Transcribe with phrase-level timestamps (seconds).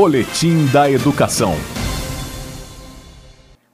[0.00, 1.54] Boletim da Educação.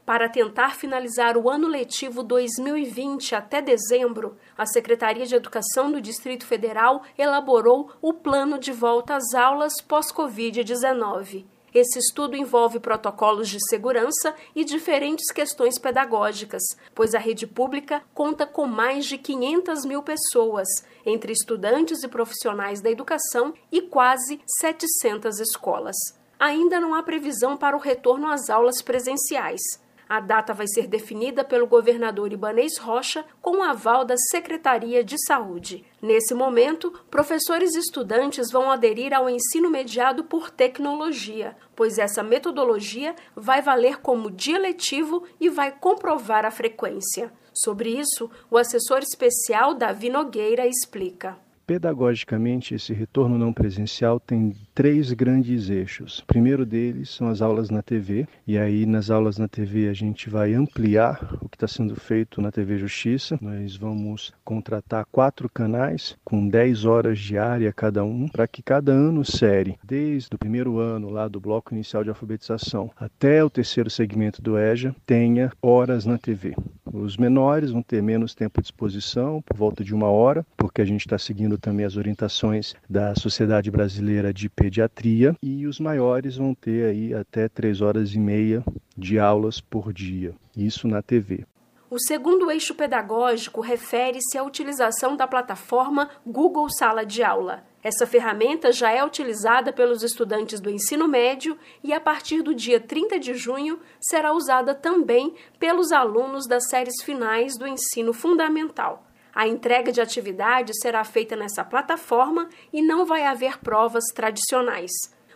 [0.06, 6.46] Para tentar finalizar o ano letivo 2020 até dezembro, a Secretaria de Educação do Distrito
[6.46, 11.44] Federal elaborou o Plano de Volta às Aulas pós-Covid-19.
[11.74, 16.62] Esse estudo envolve protocolos de segurança e diferentes questões pedagógicas,
[16.94, 20.68] pois a rede pública conta com mais de 500 mil pessoas,
[21.04, 25.96] entre estudantes e profissionais da educação e quase 700 escolas.
[26.38, 29.60] Ainda não há previsão para o retorno às aulas presenciais.
[30.08, 35.16] A data vai ser definida pelo governador Ibanês Rocha com o aval da Secretaria de
[35.26, 35.84] Saúde.
[36.00, 43.14] Nesse momento, professores e estudantes vão aderir ao ensino mediado por tecnologia, pois essa metodologia
[43.34, 47.32] vai valer como dia letivo e vai comprovar a frequência.
[47.52, 51.43] Sobre isso, o assessor especial Davi Nogueira explica.
[51.66, 56.18] Pedagogicamente, esse retorno não presencial tem três grandes eixos.
[56.18, 59.94] O primeiro deles são as aulas na TV, e aí nas aulas na TV a
[59.94, 63.38] gente vai ampliar o que está sendo feito na TV Justiça.
[63.40, 69.24] Nós vamos contratar quatro canais com 10 horas diária cada um, para que cada ano
[69.24, 74.42] série, desde o primeiro ano lá do bloco inicial de alfabetização até o terceiro segmento
[74.42, 76.54] do EJA, tenha horas na TV.
[76.96, 80.84] Os menores vão ter menos tempo de exposição, por volta de uma hora, porque a
[80.84, 86.54] gente está seguindo também as orientações da Sociedade Brasileira de Pediatria, e os maiores vão
[86.54, 88.62] ter aí até três horas e meia
[88.96, 91.44] de aulas por dia, isso na TV.
[91.90, 97.64] O segundo eixo pedagógico refere-se à utilização da plataforma Google Sala de Aula.
[97.84, 102.80] Essa ferramenta já é utilizada pelos estudantes do ensino médio e, a partir do dia
[102.80, 109.06] 30 de junho, será usada também pelos alunos das séries finais do ensino fundamental.
[109.34, 114.90] A entrega de atividades será feita nessa plataforma e não vai haver provas tradicionais.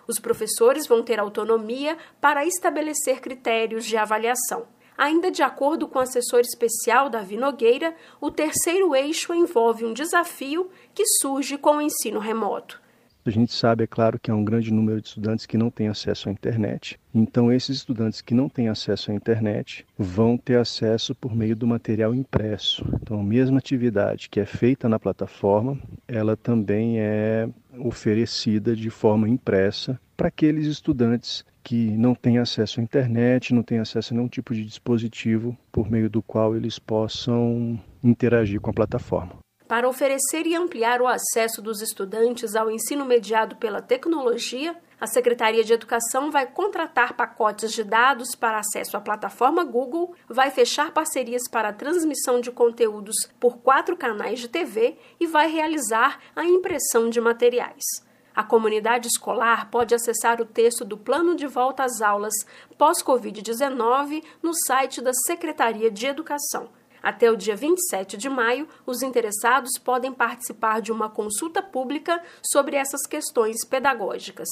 [0.06, 4.66] Os professores vão ter autonomia para estabelecer critérios de avaliação.
[4.98, 10.68] Ainda de acordo com o assessor especial Davi Nogueira, o terceiro eixo envolve um desafio
[10.92, 12.83] que surge com o ensino remoto.
[13.24, 15.86] A gente sabe, é claro, que há um grande número de estudantes que não têm
[15.86, 16.98] acesso à internet.
[17.14, 21.67] Então, esses estudantes que não têm acesso à internet vão ter acesso por meio do
[21.67, 22.84] material impresso.
[23.00, 25.78] Então, a mesma atividade que é feita na plataforma,
[26.08, 32.83] ela também é oferecida de forma impressa para aqueles estudantes que não têm acesso à
[32.83, 37.79] internet, não têm acesso a nenhum tipo de dispositivo por meio do qual eles possam
[38.02, 39.36] interagir com a plataforma.
[39.68, 45.62] Para oferecer e ampliar o acesso dos estudantes ao ensino mediado pela tecnologia, a Secretaria
[45.62, 51.42] de Educação vai contratar pacotes de dados para acesso à plataforma Google, vai fechar parcerias
[51.52, 57.11] para a transmissão de conteúdos por quatro canais de TV e vai realizar a impressão
[57.11, 58.08] de materiais.
[58.38, 62.34] A comunidade escolar pode acessar o texto do Plano de Volta às Aulas
[62.78, 66.68] pós-Covid-19 no site da Secretaria de Educação.
[67.02, 72.76] Até o dia 27 de maio, os interessados podem participar de uma consulta pública sobre
[72.76, 74.48] essas questões pedagógicas.